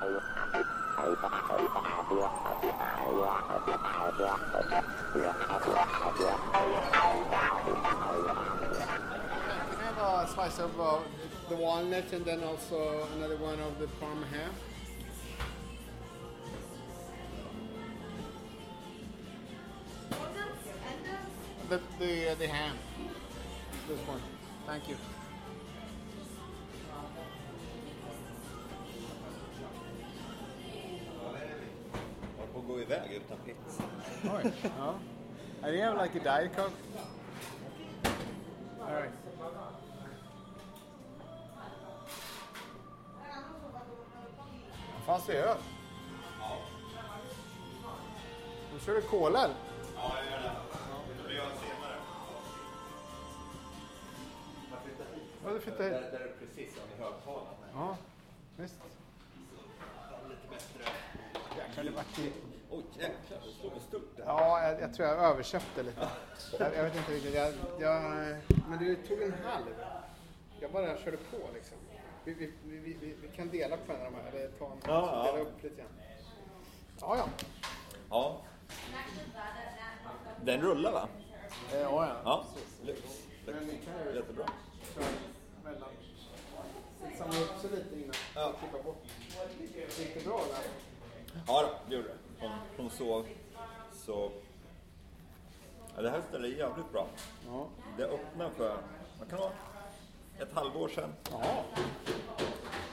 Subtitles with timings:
[0.00, 0.06] I
[9.82, 10.98] have a slice of uh,
[11.50, 14.52] the walnut and then also another one of the parm ham?
[21.68, 22.76] The the the ham.
[23.86, 24.20] This one.
[24.66, 24.96] Thank you.
[32.90, 33.82] Iväg utan pizza.
[34.24, 34.52] Oj.
[34.78, 34.94] Ja.
[35.68, 36.72] I do have like a diet coke.
[38.80, 39.12] All right.
[45.06, 45.56] Fanns det öl?
[48.72, 49.54] Nu kör du cola eller?
[49.96, 51.28] Ja, jag gör det.
[51.28, 51.96] Det gör jag senare.
[55.44, 55.92] Ja, du flyttar hit.
[55.92, 57.50] Där, där är precis som i högtalarna.
[57.74, 57.96] Ja,
[58.56, 58.74] visst.
[60.28, 60.92] Lite bättre.
[61.58, 62.18] Jäklar, det vart.
[62.70, 63.38] Oj, jäklar.
[63.46, 64.24] Det slår med stort där.
[64.26, 66.08] Ja, jag, jag tror jag överköpte lite.
[66.58, 67.34] Jag, jag vet inte riktigt.
[67.34, 68.02] Jag, jag,
[68.68, 69.64] men du tog en halv.
[70.60, 71.78] Jag bara körde på liksom.
[72.24, 74.72] Vi, vi, vi, vi, vi kan dela på en av de här, eller ta en,
[74.86, 75.32] Ja, ja.
[75.32, 75.88] dela upp lite grann.
[77.00, 77.24] Ja, ja.
[78.10, 78.42] Ja.
[80.42, 81.08] Den rullar va?
[81.72, 82.16] Eh, ja, ja.
[82.24, 82.44] Ja.
[82.86, 84.44] Ju Jättebra.
[85.64, 85.88] mellan.
[87.18, 88.14] Samla upp sig lite innan.
[88.34, 88.52] Ja.
[88.60, 89.04] Klippa bort.
[89.98, 90.64] Gick det bra där?
[91.46, 92.29] Ja, det gjorde det.
[92.40, 93.26] Hon, hon sov.
[93.92, 94.30] Så...
[95.96, 97.06] Ja, det här stället är jävligt bra.
[97.46, 97.66] Ja.
[97.96, 98.76] Det öppnade för,
[99.18, 99.52] vad kan det vara?
[100.38, 101.14] Ett halvår sedan.
[101.30, 101.64] Ja.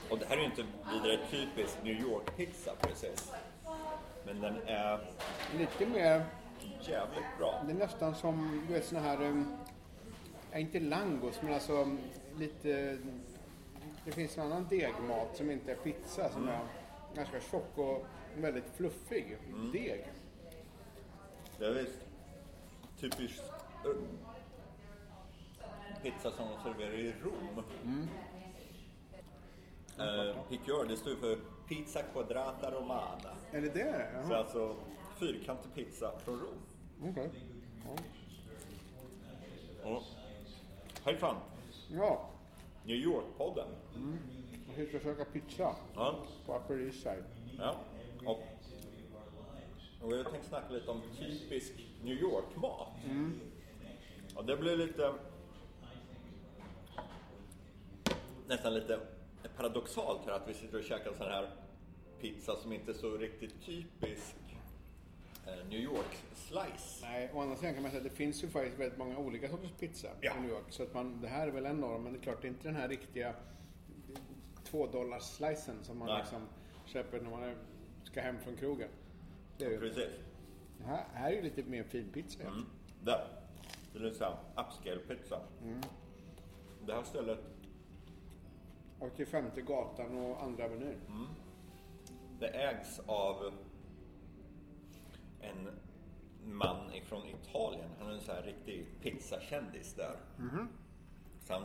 [0.09, 3.31] Och det här är ju inte vidare typisk New York-pizza precis.
[4.25, 4.99] Men den är
[5.57, 6.25] Lite mer,
[6.81, 7.61] jävligt bra.
[7.65, 9.45] det är nästan som, du vet såna här,
[10.51, 11.99] ja, inte langos, men alltså um,
[12.37, 12.97] lite,
[14.05, 16.59] det finns en annan degmat som inte är pizza som är
[17.15, 18.05] ganska tjock och
[18.35, 19.37] väldigt fluffig
[19.73, 20.07] deg.
[21.59, 21.99] Det är visst
[22.99, 23.43] typiskt
[23.85, 23.91] eh,
[26.03, 27.63] pizza som de serverar i Rom.
[29.99, 31.37] Eh, Picor, det står för
[31.67, 33.29] Pizza Quadrata Romana.
[33.51, 34.09] Är det det?
[34.25, 34.39] Så Jaha.
[34.39, 34.75] alltså
[35.19, 37.09] fyrkantig pizza från Rom.
[37.11, 37.29] Okej.
[39.83, 39.89] Ja.
[39.89, 40.03] Och,
[41.05, 41.35] hej fan,
[41.91, 42.29] Ja,
[42.85, 43.67] New York-podden.
[44.77, 47.23] jag ska försöka pizza Ja, på Upper East Side.
[47.59, 47.75] ja.
[48.27, 48.43] Och,
[50.01, 51.73] och jag tänkte snacka lite om typisk
[52.03, 52.87] New York-mat.
[54.35, 55.13] Och det blir lite
[58.47, 58.99] nästan lite
[59.57, 61.49] paradoxalt här att vi sitter och käkar en sån här
[62.21, 64.35] pizza som inte är så riktigt typisk
[65.47, 67.01] eh, New York-slice.
[67.01, 69.49] Nej, å andra sidan kan man säga att det finns ju faktiskt väldigt många olika
[69.49, 70.37] sorters pizza Ja.
[70.37, 70.65] i New York.
[70.69, 72.49] Så att man, det här är väl en norm, men det är klart det är
[72.49, 73.33] inte den här riktiga
[74.63, 76.17] två dollars slicen som man Nej.
[76.19, 76.47] liksom
[76.85, 77.55] köper när man är,
[78.07, 78.89] ska hem från krogen.
[79.57, 79.79] Det är ju.
[79.79, 80.09] Precis.
[80.77, 82.43] Det här, här är ju lite mer finpizza.
[82.43, 82.65] Mm.
[83.03, 83.27] Där.
[83.93, 85.39] Det är lite såhär upscale-pizza.
[86.85, 87.39] Det här stället,
[88.99, 90.97] Och till femte gatan och andra avenyn.
[92.39, 93.53] det ägs av
[95.41, 95.69] en
[96.45, 97.89] man ifrån Italien.
[97.99, 100.15] Han är en sån här riktig pizzakändis där.
[101.43, 101.63] Så han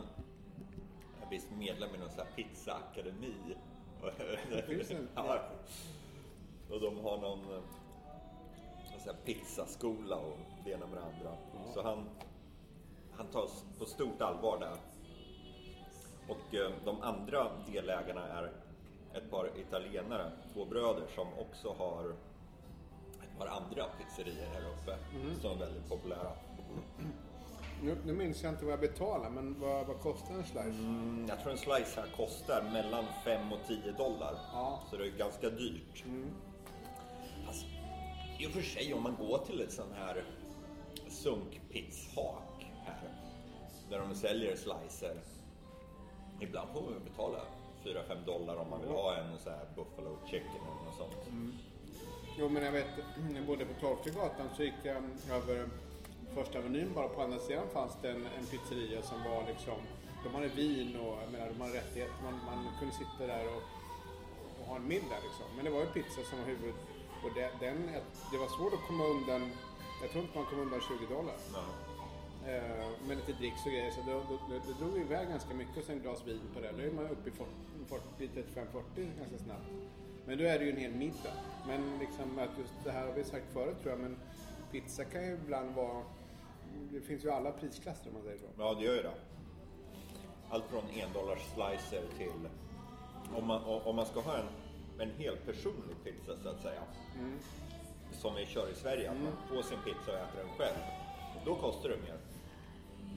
[1.22, 3.34] är visst medlem i någon sån här pizzaakademi.
[4.66, 5.42] finns en- ja.
[6.72, 7.40] Och de har någon,
[9.06, 11.36] eh, pizzaskola och det ena med det andra.
[11.74, 12.08] Så han,
[13.12, 14.76] han tas på stort allvar där.
[16.28, 18.52] Och eh, de andra delägarna är
[19.14, 22.10] ett par italienare, två bröder som också har
[23.22, 24.96] ett par andra pizzerior här uppe
[25.40, 26.32] som är väldigt populära.
[27.82, 30.68] Nu, nu minns jag inte vad jag betalar, men vad, vad kostar en slice?
[30.68, 34.34] Mm, Jag tror en slice här kostar mellan 5 och 10 dollar.
[34.52, 34.82] Ja.
[34.90, 36.04] Så det är ganska dyrt.
[36.04, 36.51] Fast,
[38.42, 40.24] i och för sig om man går till ett sånt här
[41.08, 43.10] sunkpizzhak här.
[43.90, 45.16] Där de säljer slicer.
[46.40, 47.38] Ibland får man betala
[47.84, 51.26] 4-5 dollar om man vill ha en så här buffalo chicken eller något sånt.
[51.28, 51.52] Mm.
[52.38, 52.86] Jo, men jag vet,
[53.30, 54.96] när jag bodde på Torftegatan så gick jag
[55.30, 55.68] över
[56.34, 59.78] första avenyn bara på andra sidan fanns det en, en pizzeria som var liksom,
[60.24, 62.22] de hade vin och jag menar, de hade rättigheter.
[62.22, 63.62] Man, man kunde sitta där och,
[64.60, 65.46] och ha en middag liksom.
[65.56, 66.74] Men det var ju pizza som var huvud
[67.24, 67.78] och det, den,
[68.32, 69.42] det var svårt att komma undan,
[70.02, 71.36] jag tror inte man kom undan 20 dollar.
[71.54, 71.64] Ja.
[72.46, 74.12] Eh, med lite dricks och grejer så det,
[74.48, 76.72] det, det drog iväg ganska mycket och sen glas vin på det.
[76.76, 77.50] Då är man uppe i 40,
[77.88, 78.30] 40,
[78.96, 79.70] 35-40 ganska snabbt.
[80.26, 81.34] Men då är det ju en hel middag.
[81.66, 84.16] Men liksom att just det här har vi sagt förut tror jag, men
[84.72, 86.02] pizza kan ju ibland vara...
[86.92, 88.46] Det finns ju alla prisklasser om man säger så.
[88.58, 89.14] Ja, det gör ju det.
[90.50, 92.48] Allt från endollars slicer till...
[93.36, 94.48] Om man, om man ska ha en
[94.98, 96.82] en helt personlig pizza så att säga.
[98.12, 100.76] Som vi kör i Sverige, att man får sin pizza och äter den själv.
[101.44, 102.18] Då kostar det mer.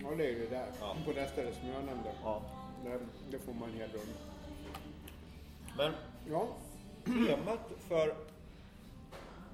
[0.01, 0.67] Ja, det är ju där.
[0.79, 0.95] Ja.
[1.05, 2.11] På det stället som jag nämnde.
[2.23, 2.41] Ja.
[2.83, 2.99] Där,
[3.31, 4.13] det får man en hel rund.
[5.77, 5.93] Men
[6.29, 6.47] Ja,
[7.05, 8.15] temat för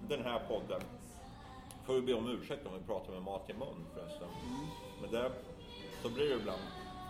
[0.08, 0.82] den här podden
[1.86, 4.28] får vi be om ursäkt om vi pratar med mat i mun förresten.
[5.02, 5.32] Men det,
[6.02, 6.62] så blir det ibland.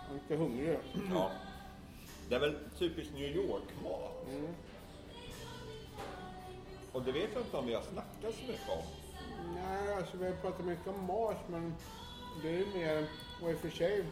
[0.08, 0.78] jag är inte hungrig.
[1.14, 1.30] Ja.
[2.28, 4.26] Det är väl typiskt New York-mat.
[6.92, 8.84] Och det vet jag inte om vi har snackat så mycket om.
[9.54, 11.74] Nej, alltså vi har pratat mycket om mat, men
[12.42, 13.06] det är mer,
[13.42, 14.04] och i och för sig,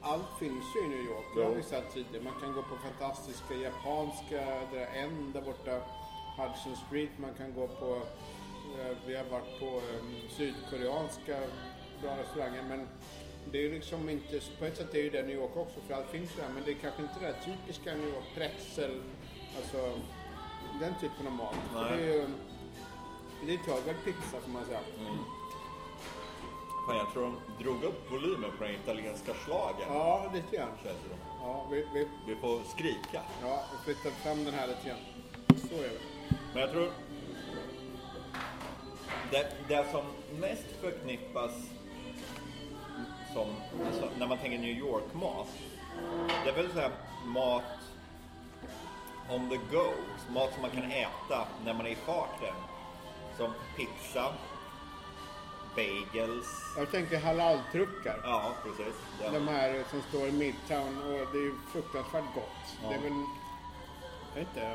[0.00, 1.24] allt finns ju i New York.
[1.36, 2.24] Det har vi sagt tidigare.
[2.24, 4.40] Man kan gå på fantastiska japanska,
[4.72, 5.80] det är en där borta,
[6.36, 7.10] Hudson Street.
[7.16, 7.94] Man kan gå på,
[8.80, 11.36] eh, vi har varit på eh, sydkoreanska
[12.02, 12.88] bra restauranger, men
[13.52, 16.10] det är liksom inte, på ett sätt är ju det New York också, för allt
[16.10, 19.02] finns ju där, men det är kanske inte det här typiska New York, pretzel,
[19.56, 19.98] alltså
[20.80, 21.54] den typen av mat.
[21.74, 22.26] Det är ju,
[23.46, 24.80] det är pizza får man säga.
[26.86, 29.88] Fan, jag tror de drog upp volymen på den italienska schlagern.
[29.88, 30.68] Ja, lite grann.
[31.42, 33.22] Ja, vi, vi, Vi får skrika.
[33.42, 34.98] ja, vi flyttar fram den här lite grann.
[35.68, 36.00] Så är det.
[36.52, 36.90] Men jag tror...
[39.30, 40.04] Det, det som
[40.40, 41.50] mest förknippas
[43.34, 43.46] som,
[43.86, 45.48] alltså, när man tänker New York-mat,
[46.44, 46.90] det är väl så här
[47.26, 47.62] mat
[49.30, 49.84] on the go,
[50.34, 52.54] mat som man kan äta när man är i farten.
[53.36, 54.32] Som pizza,
[55.76, 56.46] bagels,
[56.76, 58.20] Jag tänker halaltruckar.
[58.24, 58.94] ja precis.
[59.22, 59.30] Ja.
[59.30, 62.78] De här som står i Midtown och det är ju fruktansvärt gott.
[62.82, 62.88] Ja.
[62.88, 63.12] Det är väl,
[64.34, 64.74] jag vet inte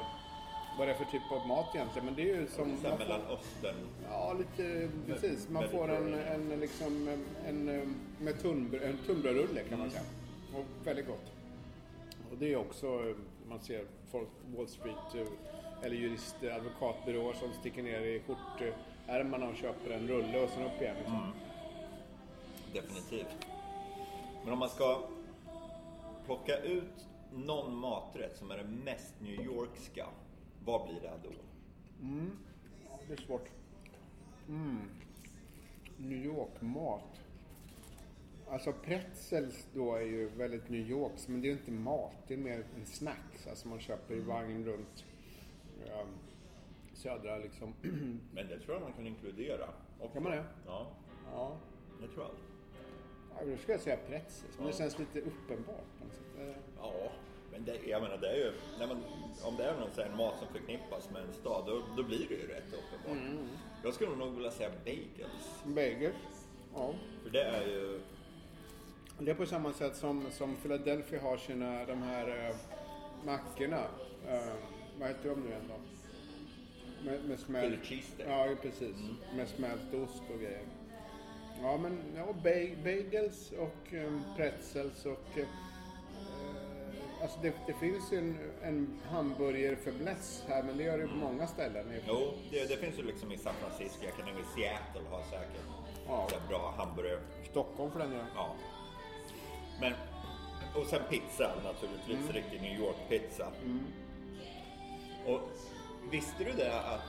[0.78, 2.78] vad det är för typ av mat egentligen, men det är ju som...
[2.78, 3.76] Får- Mellanöstern.
[4.10, 5.50] Ja, lite precis.
[5.50, 7.08] Man får en, en, liksom,
[7.48, 10.04] en, en, med tunnbröd, en tunnbrödsrulle kan man säga.
[10.56, 11.32] Och väldigt gott.
[12.32, 13.14] Och det är också,
[13.50, 19.48] man ser folk på Wall Street eh, eller jurister, advokatbyråer som sticker ner i skjortärmarna
[19.48, 20.96] och köper en rulle och sen upp igen.
[20.98, 21.34] Liksom.
[22.74, 23.48] Definitivt.
[24.44, 25.04] Men om man ska
[26.26, 30.08] plocka ut någon maträtt som är den mest New Yorkska,
[30.66, 31.30] vad blir det då?
[33.08, 33.50] Det är svårt.
[34.48, 34.82] Mm.
[35.98, 37.22] New York-mat.
[38.50, 42.14] Alltså pretzels då är ju väldigt New Yorks, men det är ju inte mat.
[42.28, 43.48] Det är mer en snacks.
[43.48, 45.06] Alltså man köper i vagn runt
[45.88, 46.04] ja,
[46.94, 47.74] södra liksom.
[48.34, 49.68] Men det tror jag man kan inkludera.
[50.00, 50.14] också.
[50.14, 50.44] Kan man det?
[50.66, 50.88] Ja,
[51.34, 51.58] ja.
[52.02, 52.32] det tror jag.
[53.48, 54.78] ja, då ska jag säga pretzels, men det Ja.
[54.78, 55.86] känns lite uppenbart.
[56.00, 56.58] på något sätt.
[56.78, 56.94] Ja,
[57.52, 59.04] men det, jag menar det är ju, när man,
[59.44, 62.36] om det är någon här mat som förknippas med en stad, då, då blir det
[62.36, 63.28] ju rätt uppenbart.
[63.28, 63.48] Mm.
[63.84, 65.64] Jag skulle nog vilja säga bagels.
[65.66, 66.12] Bagel.
[66.74, 66.94] Ja.
[67.24, 68.00] För det är ju,
[69.20, 72.56] Det är på samma sätt som, som Philadelphia har sina, de här uh,
[73.26, 73.84] mackorna.
[74.32, 74.54] Uh,
[75.00, 75.76] vad heter de nu igen då?
[77.06, 77.80] Med, med smält...
[78.28, 78.96] Ja, ju precis.
[79.36, 80.62] Med smält ost och grejer.
[81.62, 85.38] Ja, men ja, ba- bagels och um, pretzels och...
[85.38, 85.48] eh,
[87.22, 91.16] alltså det, det finns ju en, en hamburgerfäbless här, men det gör det ju på
[91.16, 91.86] många ställen.
[92.08, 95.62] jo, det, det finns ju liksom i San Francisco, jag kan mig Seattle har säkert
[96.08, 96.28] Ja.
[96.50, 97.20] bra hamburgare.
[97.52, 98.26] Stockholm för den delen.
[98.36, 98.56] Ja.
[99.80, 99.94] Men,
[100.76, 103.48] och sen pizza naturligtvis, riktig New York-pizza.
[105.26, 105.42] Och
[106.12, 107.02] visste du det att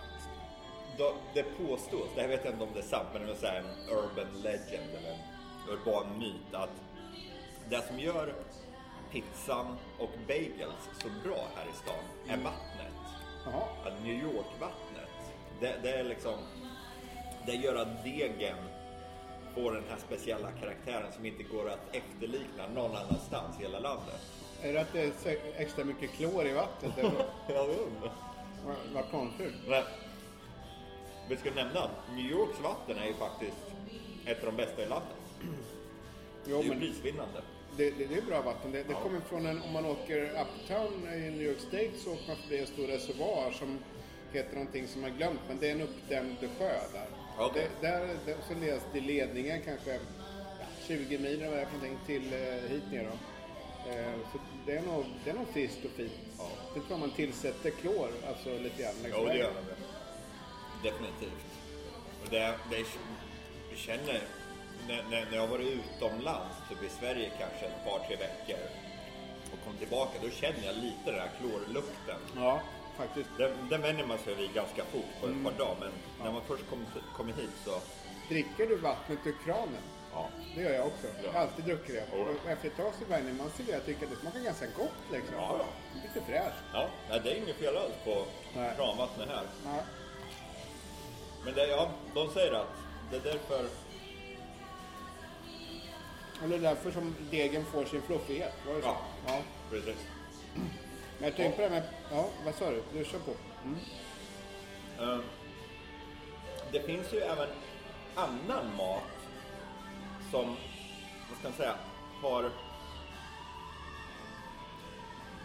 [0.98, 3.36] då, det påstås, det här vet jag inte om det är sant, men det är
[3.36, 5.18] så en urban legend eller en
[5.68, 6.70] urban myt att
[7.70, 8.34] det som gör
[9.12, 12.94] pizzan och bagels så bra här i stan är vattnet.
[13.84, 16.38] Att New York-vattnet, det, det är liksom,
[17.46, 18.56] det gör att degen
[19.62, 24.20] får den här speciella karaktären som inte går att efterlikna någon annanstans i hela landet.
[24.62, 26.92] Är det att det är extra mycket klor i vattnet?
[26.98, 28.12] undrar.
[28.94, 29.52] Vad- konstigt.
[29.68, 29.82] Men,
[31.28, 33.56] vi ska nämna, New Yorks vatten är ju faktiskt
[34.26, 35.16] ett av de bästa i landet.
[36.44, 37.42] Det Jo, är ju prisvinnande.
[37.76, 38.72] det, det, det är bra vatten.
[38.72, 39.00] Det, det Ja.
[39.00, 42.58] kommer från en, om man åker uptown i New York State så åker man förbi
[42.60, 43.78] en stor reservoar som
[44.32, 47.06] heter någonting som jag glömt, men det är en uppdämd sjö där.
[47.54, 48.54] Det, där, där så
[48.92, 53.16] det ledningen kanske ja, 20 mil eller någonting till eh, hit ner då.
[53.90, 56.12] Eh, så det är nog, det är nog friskt och fint.
[56.38, 56.50] Ja.
[56.72, 58.94] Sen tror jag man tillsätter klor, alltså lite grann.
[59.04, 60.88] Jo, det gör de.
[60.88, 61.46] Definitivt.
[62.24, 62.78] Och det, det
[63.70, 64.20] jag känner,
[64.88, 68.62] när, när, jag varit utomlands, typ i Sverige kanske ett par, tre veckor
[69.52, 72.20] och kom tillbaka, då känner jag lite den här klorlukten.
[72.36, 72.60] Ja,
[72.98, 73.30] faktiskt.
[73.38, 75.90] Den, den vänjer man sig vid ganska fort på ett par dagar, men
[76.24, 76.86] när man först kommer
[77.16, 77.74] kommer hit så,
[78.28, 79.82] Dricker du vattnet ur kranen?
[80.12, 80.44] ja, Ja.
[80.54, 81.06] Det gör jag också.
[81.22, 81.46] Jag har Ja.
[81.46, 82.04] alltid druckit det.
[82.12, 82.24] Ja.
[82.44, 83.74] Och efter ett tag så vänjer man sig vid.
[83.74, 85.34] Jag tycker att det smakar ganska gott liksom.
[85.36, 85.64] Ja.
[85.94, 86.62] Lite fräscht.
[86.72, 88.24] Ja, nej, det är inget fel alls på
[88.56, 88.72] Nej.
[88.76, 89.44] kranvattnet här.
[89.64, 89.78] Ja.
[91.44, 92.74] Men det, ja, de säger att
[93.10, 93.64] det är därför...
[96.42, 98.52] Och det är därför som degen får sin fluffighet.
[98.66, 98.88] Var det så?
[98.88, 98.98] Ja.
[99.26, 99.38] ja.
[99.70, 99.96] Precis.
[101.18, 101.88] Men jag tänkte på det här med...
[102.10, 102.82] Ja, vad sa du?
[102.92, 103.32] Du kör på.
[103.64, 103.78] Mm.
[104.98, 105.24] Eh,
[106.72, 107.48] det finns ju även
[108.14, 109.02] annan mat
[110.30, 110.56] som,
[111.28, 111.74] vad ska man säga,
[112.22, 112.50] har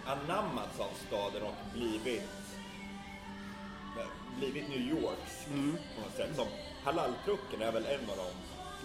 [0.06, 2.30] anammats av staden och blivit
[4.38, 5.46] blivit New Yorks
[5.96, 6.36] på något sätt.
[6.36, 6.48] Som
[6.84, 8.36] halaltrucken är väl en av dem.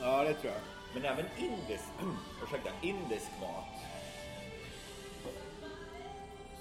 [0.01, 0.63] Ja, det tror jag.
[0.95, 1.85] Men även indisk,
[2.43, 3.65] ursäkta, indisk mat.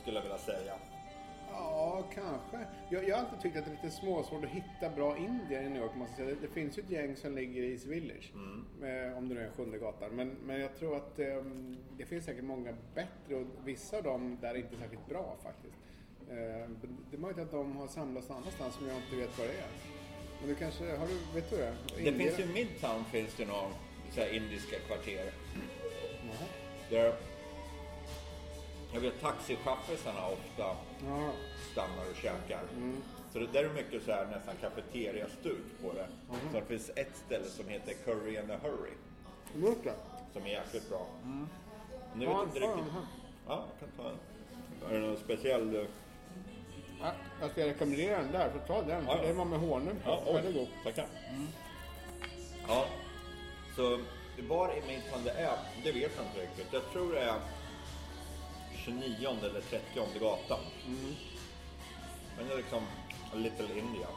[0.07, 0.73] Skulle jag vilja säga.
[1.51, 2.67] Ja, kanske.
[2.89, 5.69] Jag, jag har alltid tyckt att det är lite småsvårt att hitta bra indier i
[5.69, 5.95] New York.
[5.95, 6.39] Måste jag säga.
[6.41, 8.31] Det, det finns ju ett gäng som ligger i East Village.
[8.83, 10.09] Eh, om det nu är sjunde gatan.
[10.11, 11.43] Men, men jag tror att eh,
[11.97, 15.75] det finns säkert många bättre och vissa av dem där är inte särskilt bra faktiskt.
[16.29, 16.69] Eh,
[17.11, 19.53] det är möjligt att de har samlats någon annanstans som jag inte vet vad det
[19.53, 19.69] är.
[20.39, 21.73] Men du kanske, har du, vet du det?
[21.95, 22.29] Det Indier?
[22.31, 25.31] finns ju Midtown finns det några indiska kvarter.
[26.23, 26.47] Jaha.
[26.89, 27.13] Där
[28.94, 30.75] jag vet taxichaufförsarna ofta
[31.08, 31.32] Ja.
[31.72, 32.62] stannar och käkar.
[33.34, 36.08] Så det där är mycket så här nästan kafeteriastuk på det.
[36.51, 38.91] Så det finns ett ställe som heter Curry and a Hurry.
[39.67, 39.94] Gjort det?
[40.34, 41.06] Som är jäkligt bra.
[42.15, 42.94] Nu Ja, vet inte ja, riktigt.
[42.96, 43.01] ja.
[43.48, 44.91] Ja, jag kan ta en.
[44.96, 45.75] Är det någon speciell?
[45.75, 45.82] eh,
[47.01, 49.06] Ja, jag ska rekommendera den där, för ta den.
[49.08, 49.17] Ja.
[49.22, 50.10] Den var med honung på.
[50.25, 50.34] Ja.
[50.34, 50.67] Väldigt god.
[50.84, 51.06] Tackar.
[52.67, 52.86] Ja,
[53.75, 54.00] så
[54.50, 56.67] var i Midtown det är, det vet jag inte riktigt.
[56.74, 57.36] Jag tror det är
[58.88, 60.60] 29 eller 30 gatan.
[62.38, 62.84] Men det är liksom
[63.34, 64.08] little India.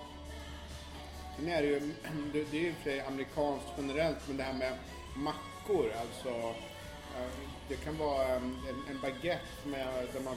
[1.37, 1.81] Sen är det ju,
[2.33, 4.73] det är ju för sig amerikanskt generellt, men det här med
[5.17, 6.29] mackor, alltså.
[7.17, 7.31] eh,
[7.69, 8.57] Det kan vara eh, en,
[8.91, 10.37] en baguette med, där man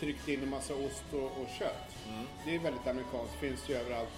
[0.00, 1.96] tryckt in en massa ost och, och kött.
[2.44, 4.08] Det är väldigt amerikanskt, finns ju överallt.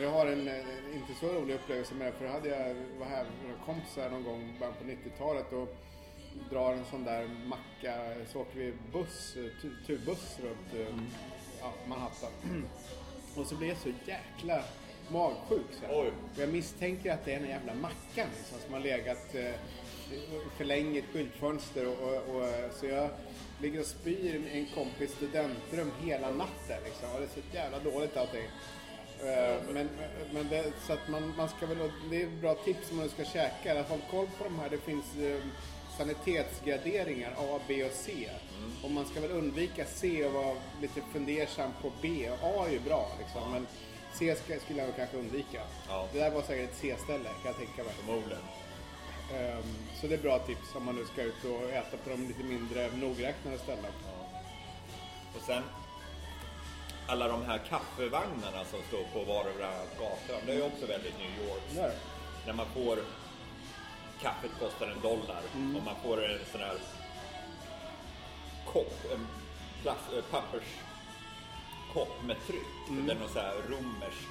[0.00, 3.24] Jag har en eh, inte så rolig upplevelse med det, för hade jag var här
[3.24, 5.76] med några kompisar någon gång början på 90-talet och
[6.50, 7.94] drar en sån där macka,
[8.32, 10.94] så åker vi buss, tu- turbuss runt eh,
[11.60, 12.30] ja, Manhattan.
[13.36, 14.62] Och så blir jag så jäkla
[15.08, 15.66] magsjuk.
[15.80, 16.02] Så här.
[16.02, 16.12] Oj.
[16.34, 19.52] Och jag misstänker att det är den jävla mackan liksom, som har legat eh,
[20.56, 21.86] för länge i ett skyltfönster.
[21.88, 22.48] Och, och, och,
[22.80, 23.10] så jag
[23.60, 26.82] ligger och spyr i en kompis studentrum hela natten.
[26.84, 27.10] Liksom.
[27.14, 28.44] Och det är så jävla dåligt allting.
[29.20, 29.88] Eh, Men,
[30.32, 33.08] men det, så att man, man ska väl, det är ett bra tips om man
[33.08, 33.82] ska käka.
[33.82, 34.70] Håll koll på de här.
[34.70, 35.16] Det finns
[35.98, 38.30] sanitetsgraderingar A, B och C.
[38.82, 42.30] Och man ska väl undvika C och vara lite fundersam på B.
[42.42, 43.52] A är ju bra liksom.
[43.52, 43.66] Men
[44.12, 45.62] C ska, skulle jag kanske undvika.
[45.88, 46.08] Ja.
[46.12, 47.92] Det där var säkert ett C-ställe kan jag tänka mig.
[47.92, 48.42] Förmodligen.
[49.34, 52.26] Ehm, så det är bra tips om man nu ska ut och äta på de
[52.28, 53.88] lite mindre nogräknade ställena.
[55.36, 55.62] Och sen
[57.06, 60.46] alla de här kaffevagnarna som står på var och varannan gata.
[60.46, 61.92] Det är ju också väldigt New York.
[62.46, 62.98] När man får
[64.22, 65.42] kaffet kostar en dollar
[65.76, 66.78] och man får en sån här
[68.72, 69.26] kopp, en
[69.82, 72.72] plast, eh, papperskopp med tryck.
[73.06, 74.28] Det är något så här romerskt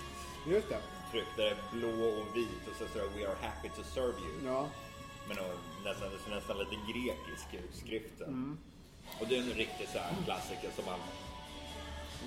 [0.48, 0.81] Just det.
[1.12, 1.27] tryck.
[1.38, 4.45] Det är blå och vit och så står det We are happy to serve you.
[4.45, 4.69] Ja.
[5.27, 5.38] Men
[5.83, 8.57] nästan, nästan lite grekisk ut, skriften.
[9.19, 11.00] Och det är en riktig så här klassiker som man...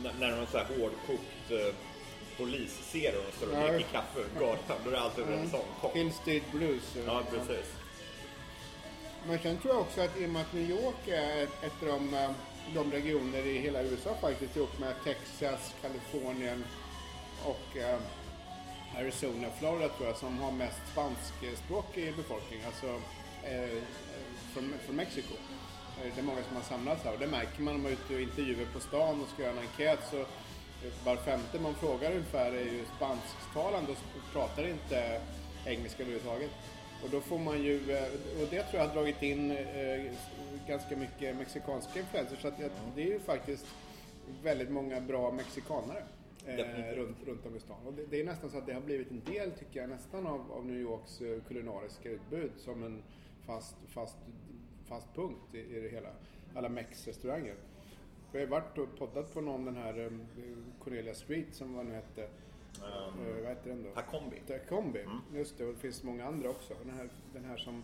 [0.03, 1.51] När, när de så här hårdkokt
[2.37, 3.73] polis ser och står och Ja.
[3.73, 5.97] dricker kaffe på gatan, då är det alltid en sån kopp.
[5.97, 6.97] Hill Blues.
[7.07, 7.67] Ja, precis.
[9.27, 11.89] Men sen tror jag också att i och med att New York är ett av
[11.89, 12.31] de, eh,
[12.75, 16.65] de regioner i hela USA faktiskt ihop med Texas, Kalifornien
[17.45, 17.99] och eh,
[18.99, 22.61] Arizona, Florida tror jag, som har mest spanskspråkig befolkning.
[22.67, 22.87] Alltså
[23.45, 23.79] eh,
[24.53, 25.35] från, från Mexiko.
[26.05, 27.97] Eh, Det är många som har samlats här och det märker man om man är
[27.97, 30.25] ute och intervjuer på stan och ska göra en enkät så
[31.05, 35.21] var femte man frågar ungefär är ju spansktalande och pratar inte
[35.67, 36.51] engelska överhuvudtaget.
[37.05, 40.13] Och då får man ju, eh, och det tror jag har dragit in eh,
[40.69, 43.67] ganska mycket mexikanska influenser så att det, det är ju faktiskt
[44.43, 46.05] väldigt många bra mexikanare
[46.47, 47.87] eh, runt, runt om i stan.
[47.87, 50.27] Och det, det är nästan så att det har blivit en del, tycker jag, nästan
[50.27, 53.03] av, av New Yorks eh, kulinariska utbud som en
[53.47, 54.17] fast, fast,
[54.89, 56.09] fast punkt i, i det hela.
[56.55, 57.55] Alla Mex-restauranger.
[58.35, 60.11] Vi har varit och poddat på någon, den här eh,
[60.85, 62.23] Cornelia Street som vad nu hette.
[62.23, 63.91] Eh, vad heter den då?
[63.91, 64.37] Takombi.
[64.47, 65.65] Takombi, just det.
[65.65, 66.75] Och det finns många andra också.
[66.85, 67.83] Den här, den här som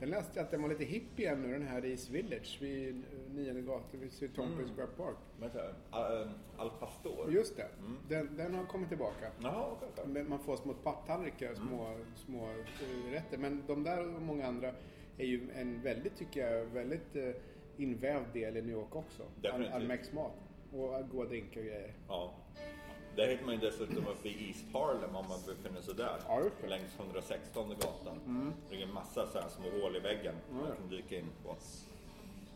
[0.00, 2.88] Den läste jag att den var lite hipp igen nu, den här East Village vid
[2.96, 4.74] eh, Nionde gatan vid Tompkins Mm.
[4.74, 5.16] Square Park.
[5.40, 5.74] Heter det?
[5.96, 7.32] Al, Al Pastor?
[7.32, 7.68] Just det,
[8.08, 9.30] den, den har kommit tillbaka.
[9.42, 10.04] Jaha, okej.
[10.06, 13.38] Men Man får små papptallrikar, små, små eh, rätter.
[13.38, 14.72] Men de där och många andra
[15.18, 17.30] är ju en väldigt, tycker jag, väldigt eh,
[17.76, 19.22] invävd del i New York också.
[19.22, 19.74] All, Definitivt.
[19.74, 20.32] all Mex-mat.
[20.72, 21.92] Och goda drinkar och grejer.
[22.08, 22.32] Ja.
[23.16, 26.16] Där hittar man ju dessutom uppe i East Harlem om man befinner sig där.
[26.28, 26.68] Ja, det.
[26.68, 28.20] Längs 116 gatan.
[28.68, 30.74] Det ligger en massa så här små hål i väggen man ja.
[30.74, 31.56] kan dyka in på.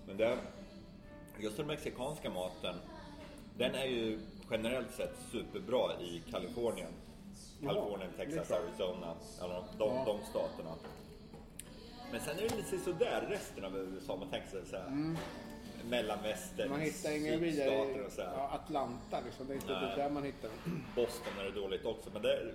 [0.06, 0.38] Men det,
[1.38, 2.74] just den mexikanska maten,
[3.58, 4.18] den är ju
[4.50, 6.92] generellt sett superbra i Kalifornien.
[7.62, 8.50] Kalifornien, är Texas.
[8.50, 9.14] Arizona,
[9.78, 10.04] de, Ja.
[10.06, 10.74] de staterna.
[12.14, 14.16] Men sen är det lite sådär resten av USA.
[14.16, 15.16] Man tänker sig så här,
[15.88, 16.70] mellanvästern, Mm.
[16.70, 18.32] Man hittar inga vidare sydstater och så här.
[18.36, 19.46] ja, Atlanta liksom.
[19.46, 19.96] Det är inte Nej.
[19.96, 20.84] där man hittar dem.
[20.96, 22.54] Boston är det dåligt också, men det är,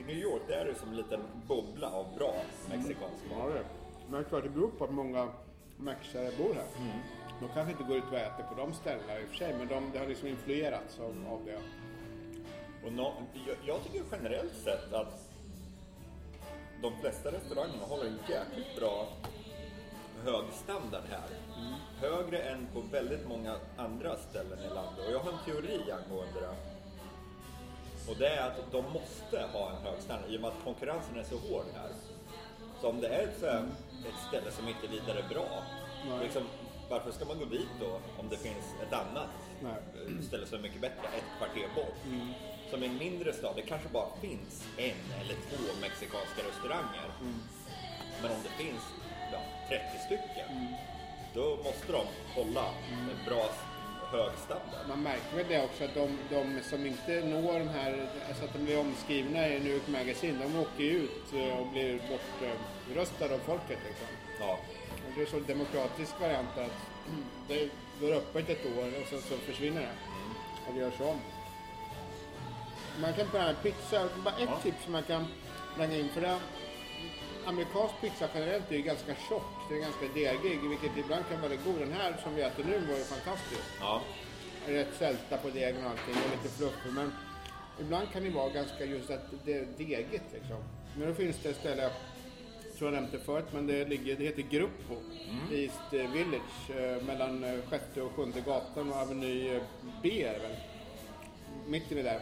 [0.00, 2.34] i New York det är det som en liten bubbla av bra
[2.70, 3.54] mexikansk Ja, mat.
[3.54, 3.64] det.
[4.08, 5.28] Men jag tror att det beror på att många
[5.78, 6.66] mexare bor här.
[6.84, 6.98] Mm.
[7.40, 9.68] De kanske inte går ut och äter på de ställena i och för sig, men
[9.68, 11.58] de, det har liksom influerats av, av det.
[12.86, 13.14] Och nå-
[13.46, 15.27] jag, jag tycker generellt sett att
[16.82, 19.08] de flesta restaurangerna håller en jäkligt bra
[20.24, 21.28] hög standard här.
[22.00, 25.06] Högre än på väldigt många andra ställen i landet.
[25.06, 26.54] Och jag har en teori angående det.
[28.10, 31.18] Och det är att de måste ha en hög standard i och med att konkurrensen
[31.18, 31.90] är så hård här.
[32.80, 33.64] Så om det är ett, här,
[34.08, 35.48] ett ställe som inte är vidare bra,
[36.22, 36.42] liksom,
[36.90, 39.28] varför ska man gå dit då om det finns ett annat
[39.62, 40.22] Nej.
[40.22, 41.96] ställe som är mycket bättre, ett kvarter bort?
[42.70, 47.08] Som en mindre stad, det kanske bara finns en eller två mexikanska restauranger.
[48.22, 48.82] Men om det finns
[49.32, 50.74] ja, 30 stycken,
[51.34, 52.02] då måste de
[52.34, 53.50] hålla en bra,
[54.12, 54.88] hög standard.
[54.88, 58.52] Man märker väl det också att de, de som inte når den här, alltså att
[58.52, 63.34] de blir omskrivna i New York Magazine, de åker ju ut eh, och blir bortröstade
[63.34, 64.06] av folket liksom.
[64.40, 64.58] Ja,
[65.06, 66.78] Och det är så en demokratisk variant att
[67.48, 67.68] det
[68.00, 69.94] går öppet ett år och sen så försvinner det.
[70.68, 71.20] Och det görs om.
[73.00, 74.60] Man kan pröva pizza, bara ett Ja.
[74.62, 75.24] tips som man kan
[75.78, 76.38] lägga in för det.
[77.46, 81.52] Amerikansk pizza generellt är ju ganska tjock, det är ganska degig, vilket ibland kan vara
[81.66, 81.78] god.
[81.78, 83.62] Den här som vi äter nu var ju fantastisk.
[83.80, 84.02] ja,
[84.66, 86.92] Rätt sälta på degen och allting och lite fluffig.
[86.92, 87.12] Men
[87.80, 90.56] ibland kan det vara ganska just att det är degigt liksom.
[90.96, 91.90] Men då finns det ett ställe,
[92.78, 94.94] tror jag nämnt det förut, men det, ligger, det heter Gruppo
[95.52, 99.60] i East Village eh, mellan eh, sjätte och sjunde gatan och Aveny
[100.02, 100.56] B är det väl.
[101.68, 102.20] Mitt inne där.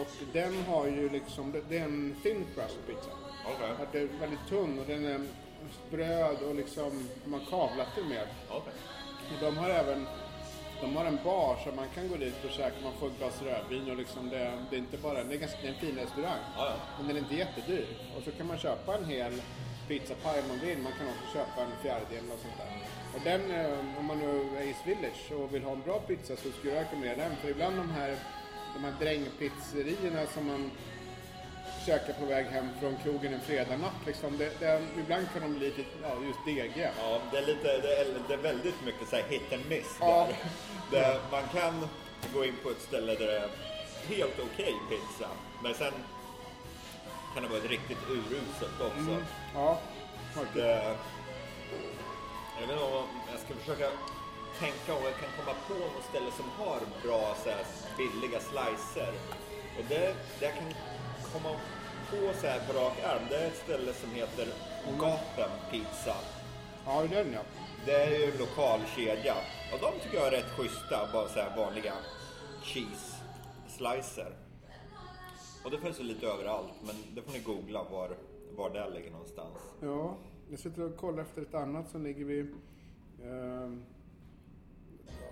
[0.00, 3.10] Och den har ju liksom, det- det är en thin crust pizza.
[3.46, 3.70] okej.
[3.82, 5.20] Att det är väldigt tunn och den är
[5.86, 8.26] spröd och liksom, har kavlat det med.
[8.48, 8.72] okej.
[9.34, 10.06] Och De har även
[10.80, 13.42] de har en bar så man kan gå dit och käka, man får ett glas
[13.42, 15.96] rödvin och liksom det, det är inte bara, det är, ganska, det är en fin
[15.96, 16.42] restaurang.
[16.56, 16.74] Ja, ja.
[16.98, 17.86] Men den är inte jättedyr.
[18.16, 19.32] Och så kan man köpa en hel
[19.88, 22.70] pizzapaj om man vill, man kan också köpa en fjärdedel och sånt där.
[23.14, 26.36] Och den, eh, om man nu är i Village och vill ha en bra pizza
[26.36, 27.36] så skulle jag rekommendera den.
[27.36, 28.16] För ibland de här,
[28.74, 30.70] de här drängpizzerierna som man
[31.86, 35.66] käkar på väg hem från krogen en fredagnatt liksom, det, det, ibland kan de bli
[35.66, 36.90] lite, ja, just degiga.
[36.98, 39.96] Ja, det är, lite, det är, det är väldigt mycket så här hit and miss
[40.00, 40.28] Ja.
[40.90, 41.00] där.
[41.00, 41.20] där.
[41.30, 41.88] Man kan
[42.34, 43.48] gå in på ett ställe där det är
[44.16, 45.28] helt okej pizza,
[45.62, 45.92] men sen
[47.34, 49.10] kan det vara ett riktigt uruselt också.
[49.10, 49.80] Mm, ja,
[50.34, 50.64] faktiskt.
[52.60, 53.90] Jag vet inte om jag ska försöka
[54.58, 57.64] tänka om jag kan komma på något ställe som har bra så här,
[57.98, 59.12] billiga slicer.
[59.78, 60.68] Och det, det jag kan
[61.32, 61.50] komma
[62.10, 64.46] på så här på rak arm, det är ett ställe som heter
[64.98, 66.16] Gotham Pizza.
[66.86, 67.42] Ja, den ja.
[67.86, 69.34] Det är ju en lokal kedja.
[69.72, 71.94] Och de tycker jag är rätt schyssta, bara så här vanliga
[72.62, 73.16] cheese
[73.68, 74.32] slicer.
[75.64, 78.16] Och det finns ju lite överallt, men det får ni googla var,
[78.56, 79.58] var det ligger någonstans.
[79.80, 80.16] Ja,
[80.50, 82.54] jag sitter och kollar efter ett annat som ligger vid
[83.22, 83.70] eh,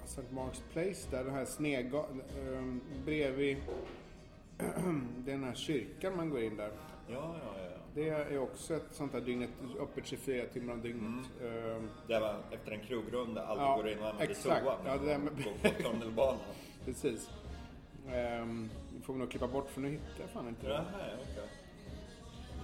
[0.08, 0.22] St.
[0.30, 3.56] Mark's Place där, den här snega, eh, bredvid
[5.24, 6.70] den här kyrkan man går in där.
[7.08, 7.76] Ja, ja, ja.
[7.94, 11.24] Det är också ett sånt här dygnet, öppet 24 timmar om dygnet.
[11.42, 14.64] Eh, Det var efter en krogrunda, aldrig Ja, går in och använder exakt.
[14.64, 14.76] toan.
[14.86, 16.38] Ja, det där med- På, på tunnelbanan.
[16.84, 17.30] precis.
[18.06, 20.72] Det får vi nog klippa bort för nu hittar jag fan inte det.
[20.72, 20.84] Jaha,
[21.22, 21.48] okej.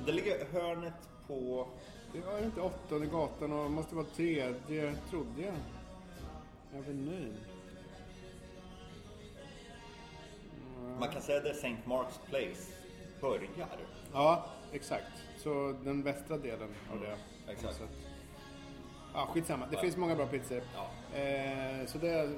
[0.06, 1.66] Det ligger hörnet på...
[2.12, 5.54] Det var inte åttonde gatan och måste vara tredje, trodde jag.
[6.78, 7.36] Avenyn.
[10.98, 11.76] Man kan säga det är St.
[11.84, 12.72] Mark's Place
[13.20, 13.78] börjar.
[14.12, 15.12] Ja, exakt.
[15.36, 17.16] Så den västra delen av det.
[17.52, 17.62] exakt.
[17.62, 17.98] något sätt.
[19.14, 19.66] Ja, skitsamma.
[19.70, 20.62] Det finns många bra pizzor.
[20.74, 21.18] Ja.
[21.18, 22.30] Eh, så det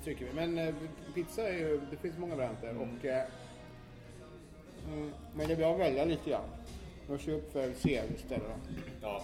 [0.00, 0.32] stryker vi.
[0.32, 0.74] Men eh,
[1.14, 2.76] pizza är ju, det finns många varianter.
[2.76, 3.24] Och, eh,
[4.86, 6.48] mm, men det är bra att välja lite grann.
[7.08, 8.42] Jag kör upp för C istället.
[9.02, 9.22] Ja.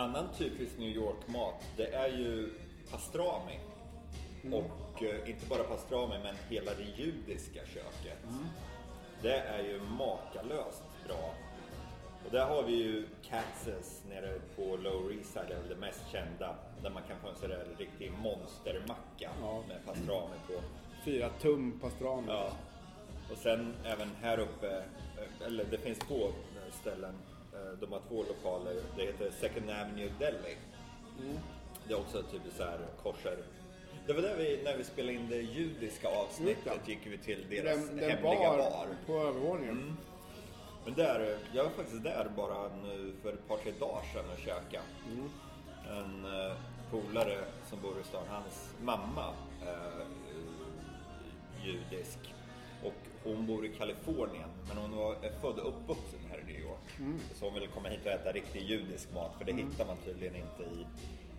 [0.00, 2.50] Annan typisk New York-mat, det är ju
[2.90, 3.58] pastrami.
[4.52, 8.18] Och eh, inte bara pastrami, men hela det judiska köket.
[9.22, 11.34] Det är ju makalöst bra.
[12.24, 16.54] Och där har vi ju Katz's nere på Lower East Side, det mest kända.
[16.82, 19.62] Där man kan få en sån där riktig monstermacka Ja.
[19.68, 20.52] med pastrami på.
[21.04, 22.26] Fyra tum pastrami.
[22.28, 22.50] Ja.
[23.32, 26.28] Och sen även här uppe, eh, eller det finns två
[26.80, 27.14] ställen.
[27.70, 28.74] Eh, De har två lokaler.
[28.96, 30.56] Det heter Second Avenue Deli.
[31.88, 33.38] Det är också typ så här korser.
[34.06, 37.86] Det var där vi, när vi spelade in det judiska avsnittet, gick vi till deras
[37.88, 38.86] Den, den hemliga bar, bar.
[39.06, 39.96] på övervåningen.
[40.84, 44.38] Men där, jag var faktiskt där bara nu för ett par, tre dagar sedan och
[44.38, 44.80] käka.
[45.90, 46.56] En eh,
[46.90, 47.38] polare
[47.70, 50.06] som bor i stan, hans mamma eh,
[51.64, 52.18] judisk.
[52.84, 56.80] Och hon bor i Kalifornien, men hon var, född och uppvuxen här i New York.
[57.34, 60.36] Så hon ville komma hit och äta riktig judisk mat, för det hittar man tydligen
[60.36, 60.86] inte i,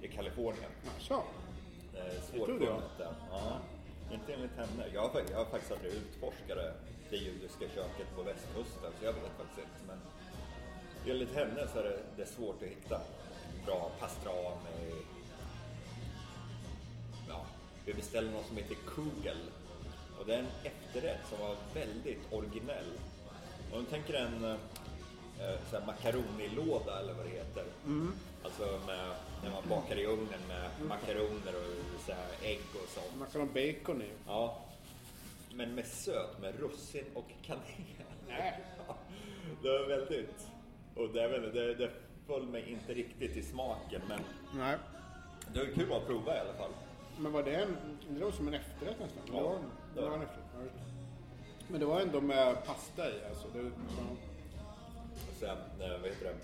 [0.05, 0.71] i Kalifornien.
[0.99, 1.13] Så.
[1.13, 2.21] Eh.
[2.31, 3.13] Svårfunnet där.
[3.31, 3.59] Ja,
[4.11, 4.85] inte enligt henne.
[4.93, 6.57] Jag har, jag har faktiskt aldrig utforskat
[7.09, 9.81] det judiska köket på västkusten, så jag vet faktiskt inte.
[9.87, 9.97] Men
[11.07, 13.01] enligt henne så är det, det är svårt att hitta
[13.65, 14.91] bra pastrami.
[17.29, 17.45] Ja,
[17.85, 19.37] vi beställde något som heter kugel.
[20.21, 22.91] Och det är en efterrätt som var väldigt originell.
[23.73, 27.63] Om du tänker en eh, makaronilåda eller vad det heter.
[28.43, 29.11] Alltså med,
[29.43, 31.53] när man bakar i ugnen med makaroner
[31.95, 32.11] och så
[32.43, 33.33] ägg och sånt.
[33.33, 34.09] Ha bacon i.
[34.27, 34.65] Ja.
[35.53, 37.63] Men med söt, med russin och kanel.
[39.61, 40.47] Det var väldigt...
[40.95, 41.91] Och det, det, det
[42.27, 44.19] föll mig inte riktigt i smaken men
[44.55, 44.77] Nej.
[45.53, 46.71] det var kul att prova i alla fall.
[47.19, 47.77] Men var det en...
[48.09, 49.23] Det låter som en efterrätt nästan.
[49.33, 49.59] Ja,
[49.95, 50.45] det, var, det det var en efterrätt.
[50.57, 51.71] ja, just det.
[51.71, 53.47] Men det var ändå med pasta i alltså.
[53.53, 54.03] Det, ja,
[55.29, 56.35] Och sen, eh, vad heter det?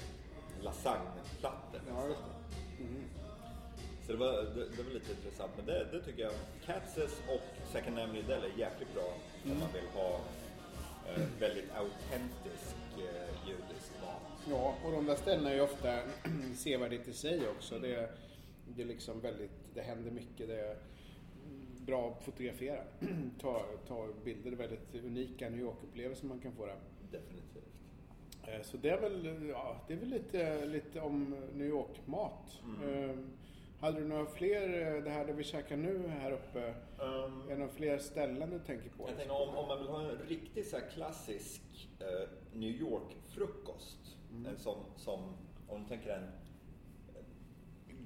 [0.64, 1.82] Lasagneplattor.
[1.90, 2.84] ja, just det.
[4.06, 5.52] Så det var, det, det var lite intressant.
[5.58, 6.34] Men det, det tycker jag.
[6.66, 10.20] Katz's och Second Avenue Deli är jäkligt bra om man vill ha
[11.08, 14.22] eh, väldigt autentisk eh, judisk mat.
[14.50, 16.00] Ja, och de där ställena är ju ofta
[16.58, 17.80] sevärdhet i sig också.
[17.80, 18.12] Det, är-
[18.76, 20.48] det är liksom väldigt, det händer mycket.
[20.48, 20.76] Det är
[21.88, 22.80] bra att fotografera.
[23.42, 26.76] ta, ta bilder, väldigt unika New York-upplevelser man kan få där.
[27.12, 27.64] Definitivt.
[28.48, 32.62] Eh, Så det är väl, ja, det är väl lite, lite om New York-mat.
[32.64, 33.10] Mm.
[33.10, 33.16] Eh,
[33.80, 37.50] Hade du några fler, eh, det här där vi käkar nu här uppe, Um, är
[37.50, 39.08] det några fler ställen du tänker på?
[39.10, 44.18] Jag tänker om, om man vill ha en riktigt så här klassisk eh, New York-frukost.
[44.48, 45.20] En som, som,
[45.68, 46.28] om du tänker en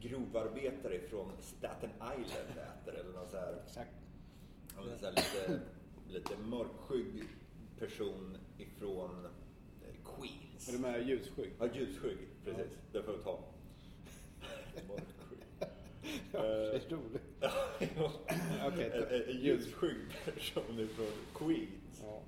[0.02, 3.92] grovarbetare från Staten Island äter eller någon så här, Exakt.
[4.80, 5.60] eller så här lite,
[6.10, 7.24] lite mörkskygg
[7.80, 10.68] person ifrån eh, Queens.
[10.70, 11.52] Är du med ljusskygg?
[11.60, 12.72] Ja, ljusskygg, precis.
[12.92, 13.40] Det får vi ta.
[14.88, 15.40] Mörkskygg.
[16.32, 17.22] Ja, det är roligt.
[18.68, 22.04] Okej, en, en, en ljusskygg person ifrån Queens.
[22.04, 22.22] Ja.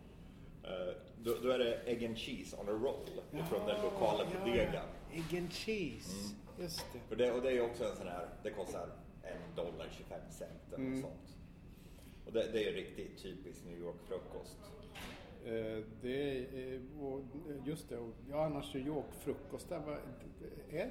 [0.63, 4.39] Eh, då, då är det egg and cheese on a roll ifrån den lokala ja,
[4.39, 4.73] bodegan.
[4.73, 4.81] ja.
[5.13, 6.35] Egg and cheese.
[6.59, 6.99] Just det.
[7.09, 8.89] För det, och det är också en sån här, det kostar
[9.23, 11.01] en dollar 25 cent eller Mm.
[11.01, 11.35] sånt.
[12.25, 14.57] Och det, det är riktigt typisk New York-frukost.
[15.45, 17.21] Eh, Det är, eh, och
[17.65, 19.81] just det, och ja, annars New York-frukost, är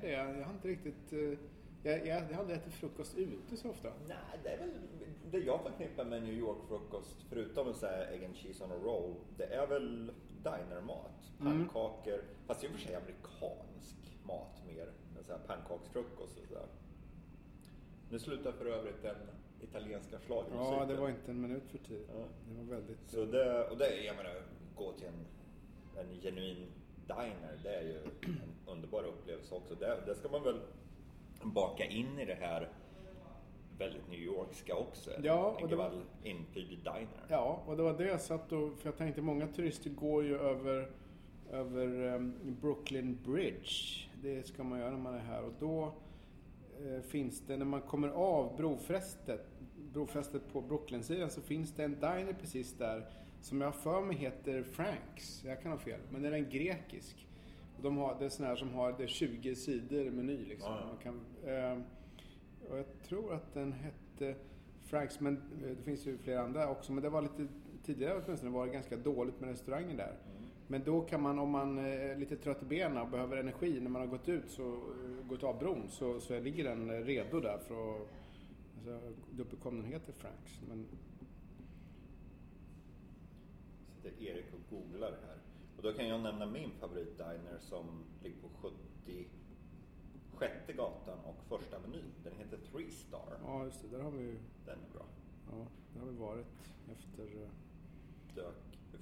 [0.00, 0.10] det?
[0.10, 1.12] Jag har inte riktigt...
[1.12, 1.38] eh,
[1.82, 3.92] Jag, jag, jag har aldrig ätit frukost ute så ofta.
[4.08, 4.70] Nej, det är väl
[5.30, 8.74] det jag förknippar med New York-frukost, förutom en sån här egg and cheese on a
[8.84, 11.32] roll, det är väl dinermat.
[11.38, 14.92] Pannkakor, fast i och för sig amerikansk mat mer.
[15.18, 16.66] En sån här pannkaksfrukost och sådär.
[18.10, 19.16] Nu slutar för övrigt den
[19.60, 20.78] italienska schlagermusiken.
[20.78, 22.08] Ja, det var inte en minut för tidigt.
[22.14, 22.24] Ja.
[22.48, 22.98] Det var väldigt...
[23.06, 24.42] Så det, och det är, jag menar,
[24.76, 25.26] gå till en,
[25.96, 26.66] en genuin
[27.06, 29.74] diner, det är ju en underbar upplevelse också.
[29.74, 30.60] Det, det ska man väl
[31.50, 32.68] baka in i det här
[33.78, 35.10] väldigt New Yorkska också.
[35.22, 37.26] Ja, och det var- inpyrd diner.
[37.28, 38.78] Ja, och det var det jag satt och...
[38.78, 40.90] För jag tänkte många turister går ju över,
[41.50, 44.08] över um, Brooklyn Bridge.
[44.22, 45.42] Det ska man göra när man är här.
[45.42, 45.92] Och då
[46.80, 49.46] eh, finns det, när man kommer av brofästet,
[49.92, 53.06] brofästet på Brooklyn-sidan så finns det en diner precis där
[53.40, 55.44] som jag har för mig heter Franks.
[55.44, 56.00] Jag kan ha fel.
[56.10, 57.26] Men den är en grekisk.
[57.82, 60.72] De har, det är sån här som har det är 20 sidor meny liksom.
[60.72, 61.78] Man kan, eh,
[62.70, 64.34] och jag tror att den hette
[64.82, 66.92] Franks, men eh, det finns ju flera andra också.
[66.92, 67.48] Men det var lite
[67.84, 70.16] tidigare åtminstone var det ganska dåligt med restaurangen där.
[70.66, 73.90] Men då kan man, om man är lite trött i benen och behöver energi när
[73.90, 77.40] man har gått ut, så, eh, gått av bron, så, så ligger den eh, redo
[77.40, 78.08] där för att...
[78.76, 80.60] Alltså, dubbelkom den heter Franks.
[80.68, 80.86] Men,
[84.02, 85.36] Sitter Erik och googlar här.
[85.82, 87.86] Och då kan jag nämna min favoritdiner som
[88.22, 88.70] ligger på
[90.34, 92.04] Sjätte gatan och första menyn.
[92.24, 93.38] Den heter Three Star.
[93.44, 93.88] Ja, just det.
[93.88, 95.04] Där har vi, Den är bra.
[95.50, 96.46] ja, där har vi varit
[96.92, 97.42] efter...
[97.42, 97.48] eh,
[98.34, 98.54] Dök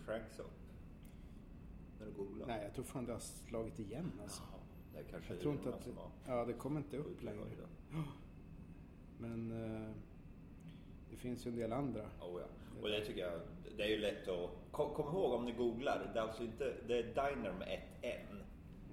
[0.04, 0.50] Franks upp?
[1.98, 2.52] När du googlade?
[2.52, 4.42] Nej, jag tror fan det har slagit igen alltså.
[4.52, 4.60] Jaha,
[4.92, 5.88] det är kanske Jag tror inte att...
[6.26, 7.38] Ja, det kommer inte upp längre.
[7.44, 7.68] höjden.
[9.18, 9.90] Men eh,
[11.10, 12.02] det finns ju en del andra.
[12.02, 12.46] Oh, ja.
[12.82, 13.40] Och det tycker jag,
[13.76, 14.50] det är ju lätt att...
[14.70, 18.04] Kom, kom ihåg om ni googlar, det är alltså inte, det är diner med ett
[18.04, 18.42] N.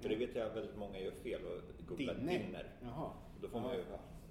[0.00, 2.38] För det vet jag väldigt många gör fel och googlar Dinner.
[2.38, 2.70] dinner.
[2.82, 3.10] Jaha.
[3.42, 3.84] Då får man ju...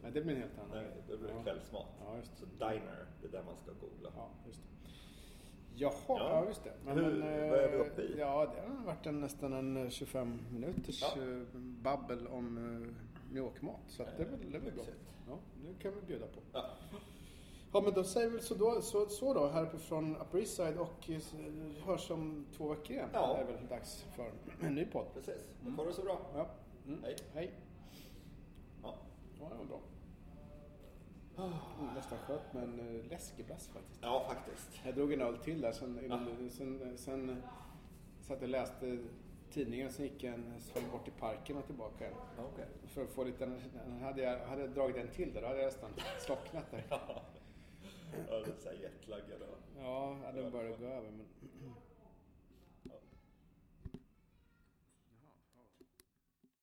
[0.03, 0.77] Nej, det blir en helt annan.
[0.83, 1.43] Nej, då blir Ja.
[1.43, 1.85] kvällsmat.
[2.05, 2.37] Ja, just det.
[2.37, 4.09] Så diner, det är där man ska googla.
[4.15, 4.67] Ja, just det.
[5.75, 6.91] Jaha, ja, just det.
[6.91, 8.15] Hur- eh, vad är vi uppe i?
[8.19, 11.21] Ja, det har varit en, nästan en eh, 25 minuters Ja.
[11.23, 12.55] eh, babbel om
[13.31, 13.79] New York-mat.
[13.87, 14.73] Så det är väl, det är väl.
[14.75, 14.97] Lyxigt.
[15.27, 16.39] Ja, det kan vi bjuda på.
[16.53, 16.65] Ja.
[17.73, 20.77] Ja, men då säger vi så då, så, så då här uppifrån Upper East Side
[20.77, 21.21] och eh,
[21.85, 23.09] hörs om två veckor igen.
[23.13, 23.33] Ja.
[23.33, 25.05] Det är väl dags för en ny podd.
[25.13, 26.19] Precis, då får du så bra.
[26.35, 26.49] Ja.
[26.87, 27.03] Mm.
[27.03, 27.15] Hej.
[27.33, 27.51] Hej.
[28.83, 28.95] Ja.
[29.39, 29.79] Ja, det var bra.
[31.37, 33.99] Mm, nästan skönt med en uh, läskeblass faktiskt.
[34.01, 34.69] ja, faktiskt.
[34.85, 37.43] Jag drog en öl till där, sen, innan, sen, sen
[38.21, 38.97] satt jag och läste
[39.51, 42.17] tidningen, sen gick jag en sväng bort till parken och tillbaka igen.
[42.53, 42.65] Okej.
[42.87, 43.51] För att få lite,
[44.01, 46.83] hade jag hade jag dragit en till där, då hade jag nästan slocknat där.
[48.29, 49.57] Ja, det är så här jetlaggad och...
[49.77, 51.27] Ja, den började gå över men